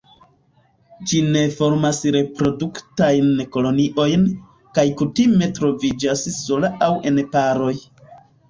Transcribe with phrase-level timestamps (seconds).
[1.09, 4.25] Ĝi ne formas reproduktajn koloniojn,
[4.79, 7.73] kaj kutime troviĝas sola aŭ en paroj.